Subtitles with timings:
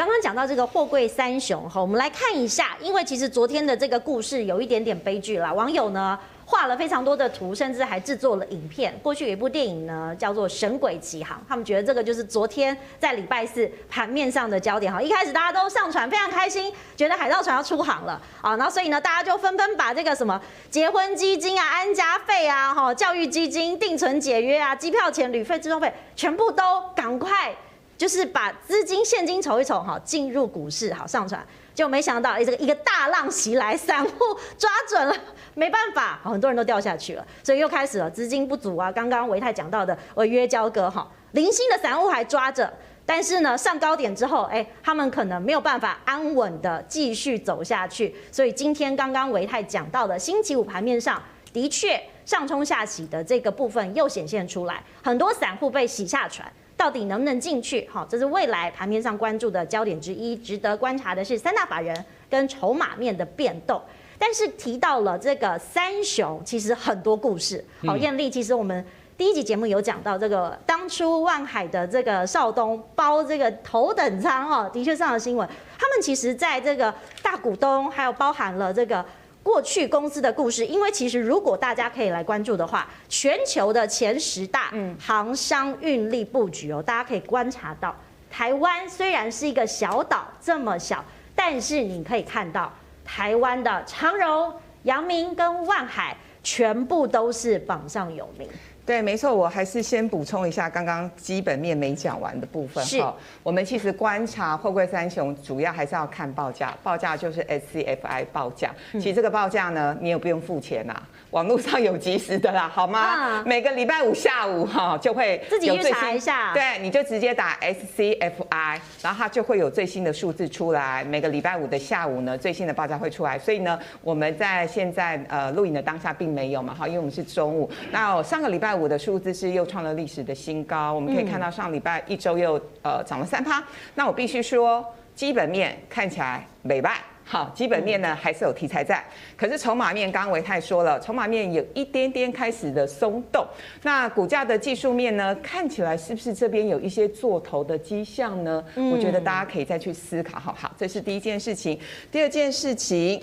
[0.00, 6.18] 刚刚讲到这个货柜三雄哈，我们来看一下，因为其实昨天的这个故事有一点点悲剧啦，网友呢。
[6.46, 8.92] 画了非常多的图，甚至还制作了影片。
[9.04, 15.00] 过去有一部电影呢，叫做《神鬼奇航》，他们觉得这个就是昨天在礼拜四盘面上的焦点哈。
[15.00, 26.64] 一开始大家都上船，非常开心，觉得海盗船要出航了啊，然后所以呢，大家就纷纷把这个什么结婚基金啊、安家费啊、哈教育基金、定存解约啊、机票钱、旅费、置装费，全部都
[26.96, 27.54] 赶快
[28.00, 31.46] 就是把资金现金筹一筹哈，进入股市好上船。
[31.74, 34.10] 就没想到，哎，这个一个大浪袭来，散户
[34.56, 35.14] 抓准了，
[35.52, 38.90] 没办法，很多人都掉下去了，所以又开始了资金不足啊。
[38.90, 42.72] 刚刚维泰讲到的违约交割，哈，零星的散户还抓着，
[43.04, 48.14] 但是呢，上高点之后，哎，他们可能没有办法安稳的继续走下去。
[48.32, 56.50] 所以今天刚刚维泰讲到的星期五盘面上的确上冲下洗的这个部分又显现出来，很多散户被洗下船。
[56.80, 57.86] 到底能不能进去？
[57.92, 60.34] 好，这是未来盘面上关注的焦点之一。
[60.34, 61.94] 值得观察的是三大法人
[62.30, 63.78] 跟筹码面的变动。
[64.18, 67.62] 但是提到了这个三雄，其实很多故事。
[67.86, 68.82] 好，艳丽，其实我们
[69.18, 75.46] 第一集节目有讲到这个当初万海的这个少东包这个头等舱，哈，的确上了新闻。
[75.78, 79.04] 他们其实在这个大股东，还有包含了这个。
[79.42, 87.94] 过去公司的故事，因为其实如果大家可以来关注的话，全球的前十大航商运力布局哦，大家可以观察到，
[88.30, 92.72] 台湾虽然是一个小岛这么小，但是你可以看到
[93.04, 98.48] 台湾的长荣、阳明跟万海全部都是榜上有名。
[98.90, 103.14] 对，没错，我还是先补充一下刚刚基本面没讲完的部分哈。
[103.40, 108.74] 我们其实观察货柜三雄，主要还是要看报价，报价就是 SCFI 报价。
[108.94, 113.44] 其实这个报价呢，你也不用付钱啊，网络上有及时的啦，好吗？
[113.46, 116.52] 每个礼拜五下午哈就会自己去查一下。
[116.52, 121.04] 对，你就直接打 SCFI，然后它就会有最新的数字出来。
[121.04, 123.38] 每个礼拜五的下午呢，最新的报价会出来。
[123.38, 127.70] 所以呢，我们在现在呃录影的当下并没有嘛哈，因为我们是中午。
[127.92, 128.79] 那上个礼拜五。
[128.80, 133.62] 我的数字是又创了历史的新高，我们可以看到上礼拜一周又呃涨了三趴。
[133.94, 139.04] 那我必须说，基本面看起来美败，好，基本面呢还是有题材在。
[139.36, 143.46] 可是筹码面，刚刚维泰说了，筹码面有一点点开始的松动。
[143.82, 148.64] 那股价的技术面呢，看起来是不是这边有一些做头的迹象呢？
[148.92, 150.38] 我觉得大家可以再去思考。
[150.38, 151.78] 好好，这是第一件事情。
[152.10, 153.22] 第二件事情，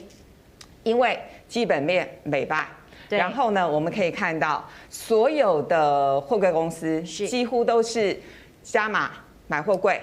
[0.84, 2.68] 因为基本面美败。
[3.10, 8.20] 然后呢，我们可以看到所有的货柜公司几乎都是
[8.64, 9.12] 加码
[9.48, 10.02] 买货柜、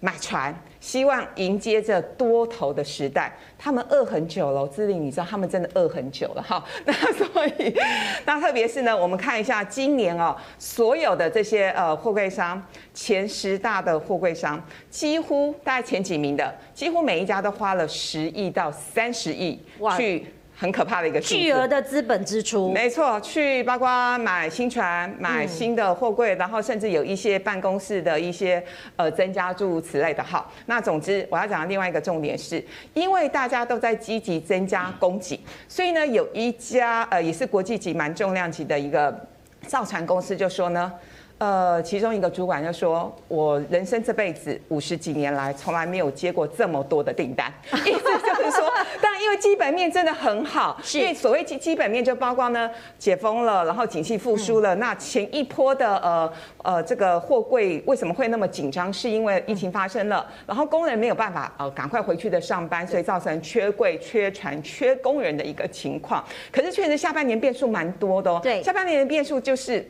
[0.00, 3.34] 买船，希望迎接着多头的时代。
[3.58, 6.62] 他们饿很久了，志玲，你知道他们真的饿很久了哈。
[6.84, 7.74] 那所以，
[8.26, 12.62] 那特别是呢，我们看一下今年哦，所有的这些呃货柜商，
[12.92, 19.58] 前十大的货柜商，几乎大概前几名的，几乎每一家都花了十亿到三十亿
[19.96, 20.26] 去。
[20.56, 28.64] 很可怕的一个巨额的资本支出，没错，去包括买新船、买新的货柜，然后甚至有一些办公室的一些
[28.96, 30.22] 呃增加诸如此类的。
[30.22, 35.38] 好，那总之我要讲的另外一个重点是，因为大家都在积极增加供给，
[35.68, 39.14] 所以呢，有一家呃也是国际级蛮重量级的一个
[39.66, 40.92] 造船公司就说呢。
[41.38, 47.52] 呃，其中一个主管就说：“我人生这辈子五十几年来，从来没有接过这么多的订单。
[49.24, 54.74] 因为基本面真的很好，因为所谓基基本面就包括呢，解封了，然后景气复苏了。
[54.74, 56.30] 那前一波的呃
[56.62, 58.92] 呃这个货柜为什么会那么紧张？
[58.92, 66.22] 是因为疫情发生了，然后工人没有办法呃赶快回去的上班，所以造成缺柜、缺船、缺工人的一个情况。
[66.52, 68.40] 可是确实下半年变数蛮多的哦。
[68.42, 69.82] 对，下半年的变数就是。”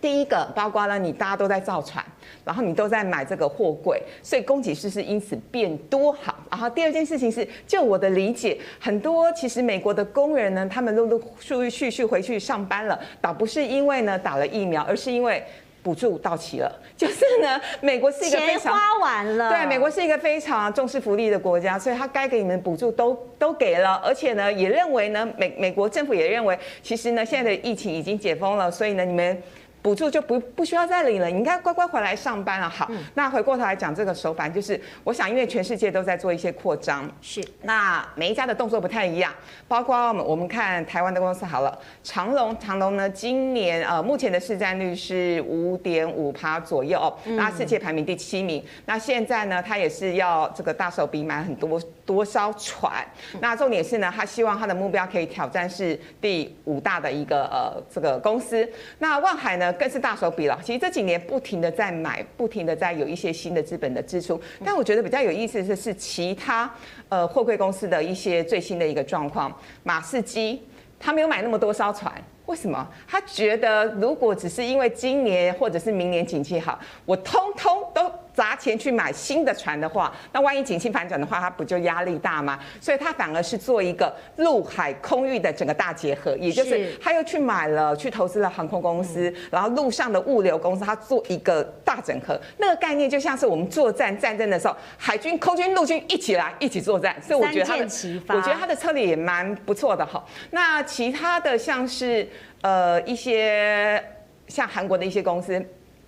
[0.00, 2.04] 第一个，包括了你大家都在造船，
[2.44, 6.34] 然后你都在买这个货柜，所以供给是是因此变多好。
[6.50, 15.44] 然后第二件事情是，就我的理解，很多其实美国的工人呢，他们陆陆续续续回去上班了，倒不是因为呢打了疫苗，而是因为
[15.82, 16.80] 补助到期了。
[16.96, 29.42] 就是呢，美国是一个非常钱花完了，对，美国是一个非常重视福利的国家，所以他该给你们补助都都给了，而且呢，也认为呢，美美国政府也认为，其实呢，现在的疫情已经解封了，所以呢，你们。
[29.82, 32.70] 补助就不不需要再领了，你应该乖乖回来上班了。
[32.70, 39.34] 好，嗯、那回过头来讲这个手法，就是我想，因为全世界都在做一些扩张，是那每一家的动作不太一样，
[39.66, 51.80] 包括我们我们看台湾的公司好了，长隆长隆呢，今年呃目前的市占率是五点五趴左右，那世界排名第七名，那现在呢，它也是要这个大手笔买很多。
[52.12, 52.92] 多艘船。
[53.40, 58.68] 那重点是呢，他希望他的目标可以挑战是第五大的一个呃这个公司。
[58.98, 64.38] 那万海呢更是大手笔了，其实这几年不停的在买，不停的在有一些新的资本的支出。
[64.64, 66.70] 但我觉得比较有意思的是其他
[67.08, 69.50] 呃货柜公司的一些最新的一个状况，
[69.82, 70.62] 马士基
[71.00, 72.12] 他没有买那么多艘船。
[72.46, 72.86] 为什么？
[73.08, 82.58] 他觉得如果只是因为今年或者是明年景气好，我通通都砸钱去买新的船的话，那万一景气反转的话，它不就压力大吗？
[82.80, 92.40] 所以它反而是做一个陆海空域的整个大结合，也就是他又去买了，去投资了航空公司，然后陆上的物流公司，他做一个大整合。
[92.58, 97.20] 那个概念就像是我们作战战争的时候，海军、空军、陆军一起来一起作战。
[97.20, 97.84] 所以我觉得他的，
[98.28, 100.24] 我觉得他的策略也蛮不错的哈。
[100.50, 102.26] 那其他的像是
[102.62, 104.02] 呃一些
[104.48, 105.62] 像韩国的一些公司。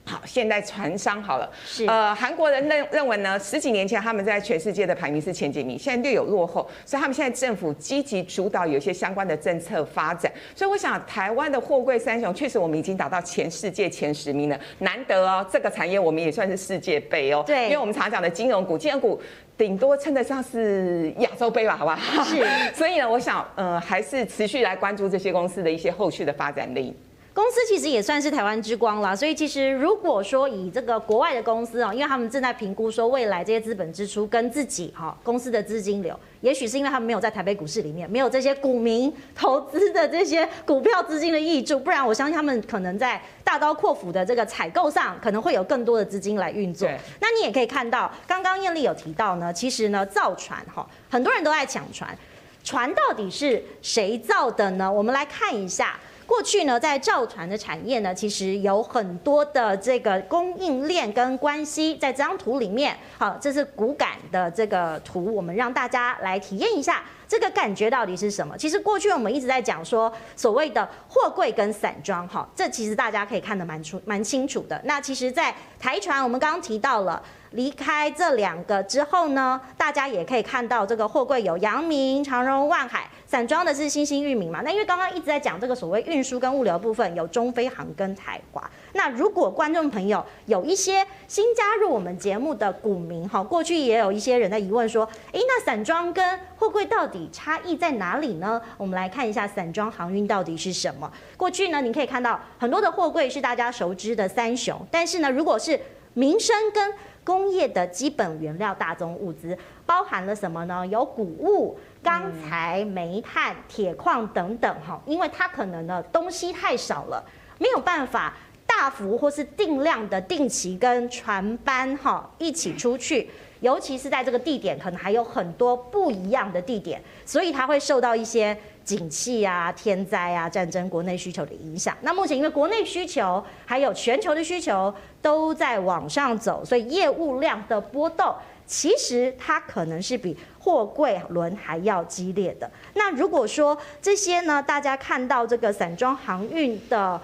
[0.06, 1.86] 好，现代船商好了，是。
[1.86, 19.18] 呃，韩国人认认为呢，十几年前他们在全世界的排名是前几名，现在略有落后，所以他们现在政府积极主导有些相关的政策发展，所以我想台湾的货柜三雄确实我们已经达到全世界前十名了，难得哦，这个产业我们也算是世界杯哦，对，因为我们常讲的金融股，金融股
[19.56, 21.98] 顶多称得上是亚洲杯吧，好吧？
[22.24, 22.44] 是，
[22.76, 26.94] 所以呢，我想呃，还是持续来关注这些公司的一些后续的发展力。
[27.34, 46.88] 公司其实也算是台湾之光啦，所以其实如果说以这个国外的公司啊，因为他们正在评估说未来这些资本支出跟自己哈公司的资金流，也许是因为他们没有在台北股市里面没有这些股民投资的这些股票资金的挹注，不然我相信他们可能在大刀阔斧的这个采购上可能会有更多的资金来运作。
[47.18, 52.16] 那你也可以看到，刚刚艳丽有提到呢，其实呢造船哈很多人都在抢船，
[52.62, 54.90] 船到底是谁造的呢？
[54.90, 55.98] 我们来看一下。
[56.26, 68.56] 过去呢，在造船的产业呢，其实有很多的这个供应链跟关系，在这张图里面，好，这是骨感的这个图，我们让大家来体验一下这个感觉到底是什么。
[68.56, 74.80] 其实过去我们一直在讲说，所谓的货柜跟散装，哈，这其实大家可以看得蛮出蛮清楚的。
[74.84, 77.22] 那其实，在台船，我们刚刚提到了。
[77.50, 84.60] 离开这两个之后呢，大家也可以看到这个货柜有阳明、长荣、万海，散装的是新兴、域名嘛。
[84.62, 88.70] 那因为刚刚一直在讲这个所谓运输跟物流部分，有中飞航跟台华。
[88.92, 98.62] 那如果观众朋友有一些新加入我们节目的股民哈，过去也有一些人在疑问说，诶，那散装跟货柜到底差异在哪里呢？
[98.76, 101.12] 我们来看一下散装航运到底是什么。
[101.36, 105.80] 过去呢，你可以看到很多的货柜是大家熟知的三雄，但是呢，如果是
[106.12, 109.56] 民生跟工业的基本原料、大宗物资
[109.86, 110.86] 包含了什么呢？
[110.86, 114.76] 有谷物、钢材、煤炭、铁矿等等。
[114.86, 117.24] 哈，因为它可能呢东西太少了，
[117.58, 118.34] 没有办法
[118.76, 123.30] 大幅或是定量的定期跟船班哈一起出去，
[123.60, 131.96] 尤其是在这个地点可能还有很多不一样的地点，所以它会受到一些景气啊、天灾啊、战争、国内需求的影响。
[132.02, 134.92] 那目前因为国内需求还有全球的需求
[135.22, 138.34] 都在往上走，所以业务量的波动
[138.66, 142.68] 其实它可能是比货柜轮还要激烈的。
[142.94, 147.20] 那如果说这些呢，大家看到这个散装航运的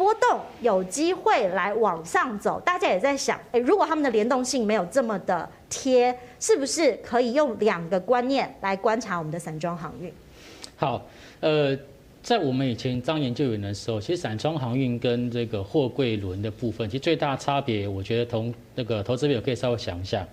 [0.00, 10.10] 波动有机会来往上走，大家也在想，诶，如果他们的联动性没有这么的贴，是不是可以用两个观念来观察我们的散装航运？
[10.76, 11.04] 好，
[11.40, 11.76] 呃，
[12.22, 20.26] 在我们以前当研究员的时候，其实散装航运跟这个货柜轮的部分，其实最大的差别，我觉得同那个投资朋友可以稍微想一下。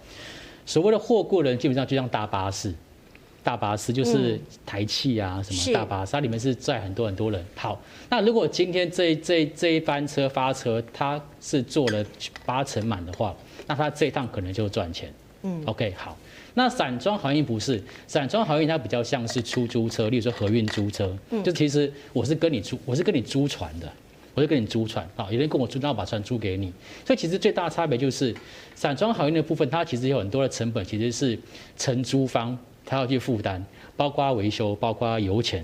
[0.65, 2.73] 所谓的货柜轮，基本上就像大巴士，
[3.47, 7.41] 大巴士就是台汽啊什么大巴士，它里面是载很多很多人。
[7.55, 12.05] 好，那如果今天这这这一班车发车，它是坐了
[12.45, 13.33] 八成满的话，
[13.65, 15.13] 那它这一趟可能就赚钱。
[15.43, 16.17] 嗯，OK，好。
[16.55, 23.89] 那散装航运不是，散装航运它比较像是出租车，例如说河运租车，嗯，就其实我是跟你租，我是跟你租船的，
[24.33, 26.73] 我是跟你租船啊，有人跟我租，那我把船租给你，
[27.05, 28.35] 所以其实最大的差别就是，
[28.75, 31.39] 散装航运的部分，它其实有很多的成本，其实是
[31.77, 33.63] 承租方他要去负担，
[33.95, 35.63] 包括维修，包括油钱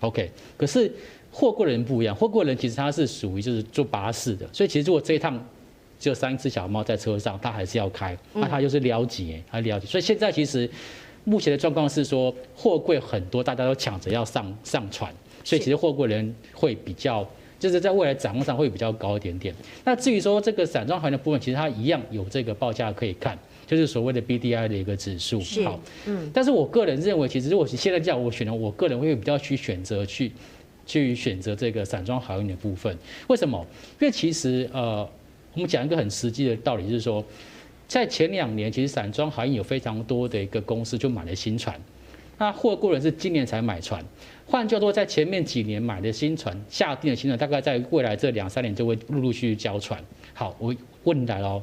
[0.00, 0.90] ，OK，可是
[1.30, 5.38] 货柜人不一样，货柜人其实他是属于就是坐巴士的，所以其实如果这一趟。
[6.02, 9.84] 只有三只小猫在车上，他还是要开，那他就是了解，他了解。
[9.84, 10.66] 所以现在其实
[11.24, 15.12] 目前的状况是说，货柜很多，大家都抢着要上上船，
[15.44, 17.22] 所以其实货柜人会比较，
[17.58, 19.54] 就是在未来展望上会比较高一点点。
[19.84, 23.38] 那至于说这个散装航运的部分，其实它一样有这个报价可以看，
[23.76, 25.40] 就是所谓的 BDI 的一个指数。
[25.64, 26.30] 好，嗯。
[26.34, 30.32] 但是我个人认为，其实如果是现在叫我选的，我个人会比较去选择去
[30.84, 32.96] 去选择这个散装航运的部分。
[33.28, 33.66] 为什么？
[34.00, 35.08] 因为其实呃。
[35.52, 37.24] 我们讲一个很实际的道理，就是说，
[37.88, 41.76] 在前两年，其实散装航运有非常多的一个公司就买了新船，
[42.38, 44.00] 那货柜轮是今年才买船。
[44.46, 50.00] 换句话说，在前面几年买的新船，下定的新船，大概在未来这两三年就会陆陆续续交船。
[50.34, 50.72] 好，我
[51.02, 51.60] 问你来喽，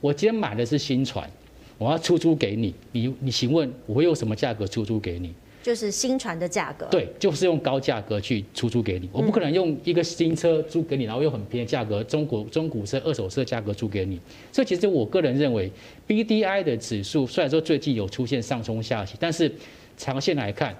[0.00, 1.28] 我今天买的是新船，
[1.76, 5.34] 我要出租给你，你你请问我会用什么价格出租给你？
[5.60, 9.08] 就是新船的价格，对，就是用高价格去出租给你。
[9.12, 14.18] 我不可能用一个新车租给你，然后用很便宜的价格，中国中古车、二手车价格租给你。
[14.52, 15.70] 所以其实我个人认为
[16.06, 19.52] ，BDI 的指数虽然说最近有出现上冲下起，但是
[19.96, 20.74] 长线来看，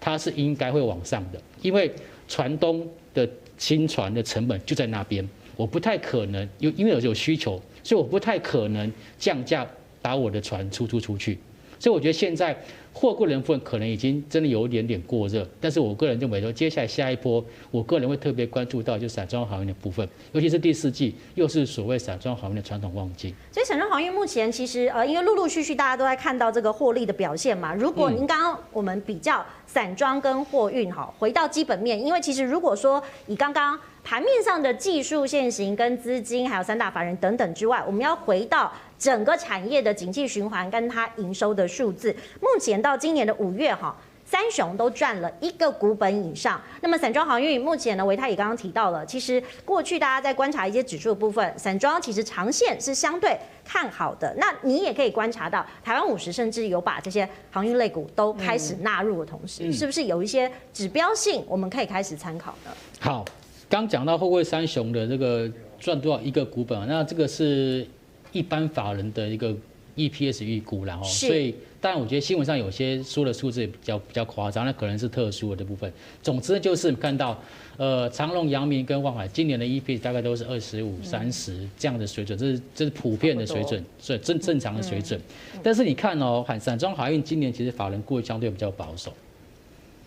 [0.00, 1.90] 它是应该会往上的，因为
[2.28, 3.26] 船东的
[3.56, 5.26] 新船的成本就在那边，
[5.56, 9.64] 我不太可能有，因为有有需求，所以我不太可能降价
[10.02, 11.38] 把我的船出租出去。
[11.78, 12.56] 所以我觉得现在。
[12.96, 23.34] 货柜轮部分可能已经真的有一点点过热，但是我个人认为说，接下来下一波，我个人会特别关注到就是散装航运的部分，尤其是第四季又是所谓散装航运的传统旺季。
[23.50, 27.74] 所以散装航运目前其实呃，因为陆陆续续大家都在看到这个获利的表现嘛。
[27.74, 38.70] 如果您刚刚我们比较散装跟货运哈，回到基本面，因为其实如果说以刚刚盘面上的技术线型跟资金还有三大法人等等之外，我们要回到。
[38.96, 43.94] 整个产业的景气循环跟它营收的数字，目前到今年的五月哈，
[44.24, 46.58] 三雄都赚了一个股本以上。
[46.80, 54.32] 那么散装航运目前呢，维泰也刚刚提到了，其实过去大家在观察一些指数的部分，散装其实长线是相对看好的。
[54.38, 62.70] 那你也可以观察到，台湾五十甚至有把这些航运类股都开始纳入的同时，是不是有一些指标性我们可以开始参考呢？
[63.00, 63.22] 好，
[63.68, 67.86] 刚讲到货柜三雄的这个赚多少一个股本，啊那这个是。
[68.32, 69.54] 一般法人的一个
[69.94, 75.88] EPS 预估，然后，所以当然我觉得新闻上有些说的数字也比较比较夸张，那可能是特殊的部分。
[76.20, 77.40] 总之就是看到，
[77.76, 85.20] 呃，长隆、阳明跟万海今年的 EPS 大概都是二十五、三十这样的水准，这是这是普遍的水准，所以正正常的水准。
[85.62, 89.12] 但是你看哦，海散装海运今年其实法人估的相对比较保守。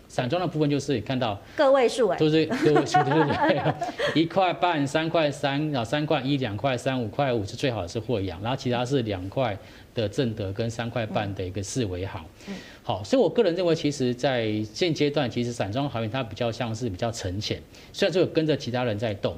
[0.08, 3.74] 散装的部分就是你看到个位数哎，都是个位数，对不对？
[4.20, 9.56] 一块半、三块三，然后三块一、两块三、五块五是最好的是货阳，然后其他是两块
[9.94, 12.24] 的正德跟三块半的一个四维行。
[12.82, 17.60] 好，所以我个人认为，其实在现阶段，其实散装航运它比较像是比较沉潜，
[17.92, 19.36] 虽然说有跟着其他人在动。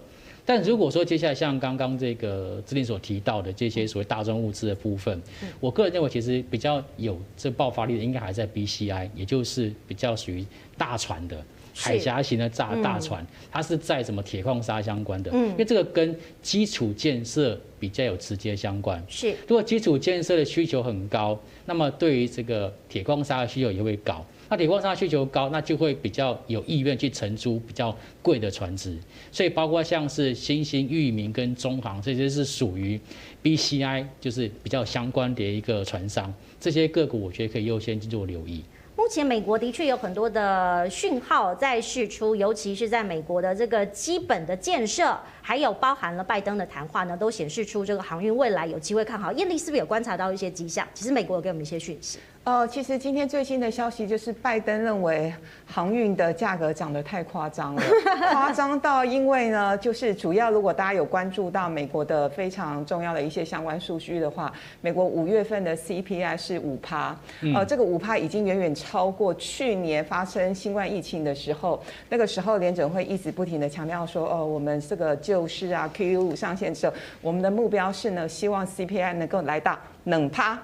[0.50, 5.22] 但如果说接下来像刚刚这个姿麟所提到的这些所谓大宗物资的部分，
[5.60, 10.44] 我个人认为其实比较有这爆发力的，应该还在 BCI，也就是比较属于
[10.76, 11.40] 大船的
[11.72, 19.00] 海峡型的炸大船，它是在什么铁矿砂相关的，因为这个跟基础建设比较有直接相关。
[19.08, 24.26] 是，如果基础建设的需求很高，那么对于这个铁矿砂的需求也会高。
[24.50, 28.98] 那铁矿砂需求高，那就会比较有意愿去承租比较贵的船只，
[29.30, 33.00] 所以包括像是新兴、裕民跟中航，这些是属于
[33.44, 38.64] BCI，就是比较相关的一个船商，这些个股我觉得可以优先去做留意。
[38.96, 49.32] 目前美国的确有很多的讯号在释出，尤其是在美国的这个基本的建设，还有包含了拜登的谈话呢，都显示出这个航运未来有机会看好。
[49.32, 50.86] 艳丽是不是有观察到一些迹象？
[50.92, 52.18] 其实美国有给我们一些讯息。
[52.50, 55.32] 呃，其实今天最新的消息就是，拜登认为
[55.64, 57.82] 航运的价格涨得太夸张了，
[58.32, 67.16] 夸张到因为呢，就是主要如果大家有关注到美国的非常重要的一些相关数据的话，美国五月份的 CPI 是五趴，
[67.54, 80.58] 呃，这个五趴已经远远超过去年发生新冠疫情的时候，那个时候联准会一直不停的强调说，哦，我们这个就是啊，Q 五上线之后，我们的目标是呢，希望 CPI 能够来到冷趴。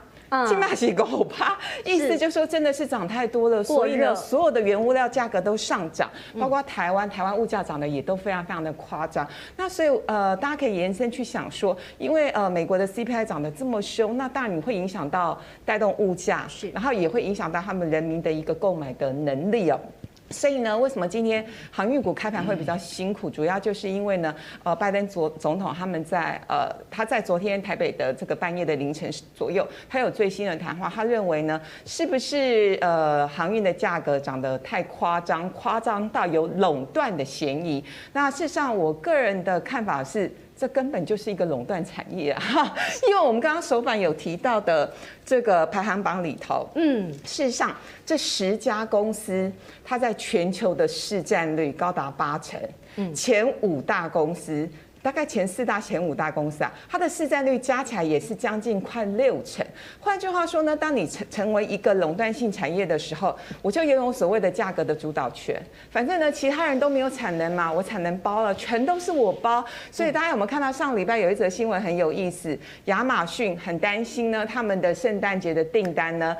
[0.48, 9.26] 起码是五趴，意思就是说真的是涨太多了，所以呢，所有的原物料价格都上涨，包括台湾，台湾物价涨得也都非常非常的夸张。
[9.56, 19.78] 那所以呃，大家可以延伸去想说，因为呃美国的 CPI 涨得这么凶，那当然你会影响到带动物价，是，然后也会影响到他们人民的一个购买的能力哦。
[20.30, 23.30] 所以呢，为什么今天航运股开盘会比较辛苦？
[23.30, 37.84] 主要就是因为呢，呃，拜登总总统他们在呃他在昨天台北的这个半夜的凌晨左右，他有最新的谈话，他认为呢，是不是呃航运的价格涨得太夸张，夸张到有垄断的嫌疑？
[38.12, 40.30] 那事实上，我个人的看法是。
[40.56, 42.74] 这根本就是一个垄断产业啊！
[43.06, 44.90] 因为我们刚刚首版有提到的
[45.24, 49.52] 这个排行榜里头，嗯，事实上这十家公司，
[49.84, 52.58] 它在全球的市占率高达八成，
[52.96, 54.66] 嗯，前五大公司
[55.02, 59.64] 大概前四大、前五大公司啊，它的市占率加起来也是将近快六成。
[60.00, 65.60] 换句话说呢，当你成成为一个垄断性产业的时候，我就拥有所谓的价格的主导权。
[65.90, 69.64] 反正呢，其他人都没有产能嘛，我产能包了，全都是我包。
[69.92, 72.58] 所以大家有没有看到上礼拜有一则新闻很有意思？
[72.86, 76.36] 亚马逊很担心呢，他们的圣诞节的订单呢，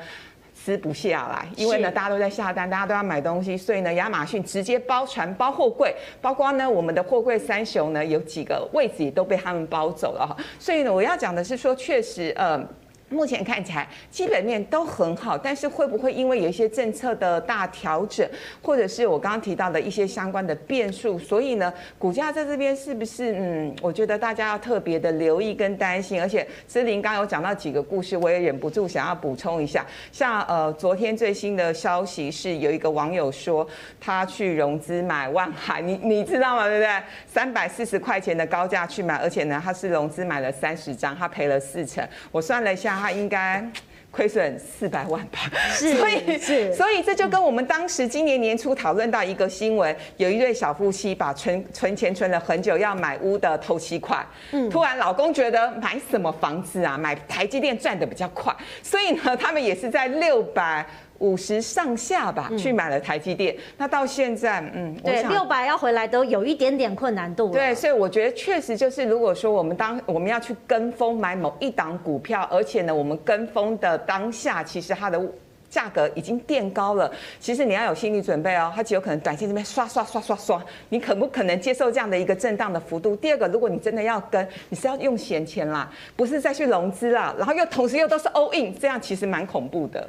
[0.67, 10.35] 撕不下来，因为呢，大家都在下单，大家都要买东西，所以呢，亚马逊直接包船、包货柜，包括呢，我们的货柜三雄呢，有几个位置也都被他们包走了哈。
[10.59, 12.61] 所以呢，我要讲的是说，确实，呃。
[13.09, 18.27] 目前看起来基本面都很好，但是会不会因为有一些政策的大调整，
[18.61, 23.73] 或者是我刚刚提到的一些相关的变数，所以呢，股价在这边是不是嗯？
[23.81, 26.19] 我觉得大家要特别的留意跟担心。
[26.21, 29.85] 而且姿麟刚刚有讲到几个故事，我也忍不住想要补充一下。
[30.11, 33.65] 像呃，昨天最新的消息是有一个网友说
[34.01, 36.67] 他去融资买万海，你你知道吗？
[36.67, 37.03] 对不对？
[37.25, 42.05] 三百四十块钱的高价去买，而且呢，他是融资买了三十张，他赔了四成。
[42.33, 42.96] 我算了一下。
[42.97, 43.63] 他应该
[44.09, 45.39] 亏损四百万吧，
[45.69, 60.85] 是， 所以是，所以这就跟我们当时今年年初讨论到一个新闻，有一对小夫妻把存存钱存了很久要买屋的头期款，嗯，突然老公觉得买什么房子啊，买台积电赚的比较快，所以呢，他们也是在六百。
[61.19, 63.53] 五十上下吧，去买了台积电。
[63.55, 67.49] 嗯、那到现在，嗯，对，六百要回来都有一点点困难度。
[67.49, 75.21] 对，所以我觉得确实就是，如果说我们当我们要去跟风买某一档股票，而且呢，我们跟风的当下，其实它的
[75.69, 77.11] 价格已经垫高了。
[77.39, 83.15] 其实你要有心理准备哦，它极有可能短线这边刷刷刷刷刷，你可不可能接受这样的一个震荡的幅度？
[83.15, 90.07] 第二个，如果你真的要跟，你是要用闲钱啦，不是再去融资啦，然后又同时又都是 all in，这样其实蛮恐怖的。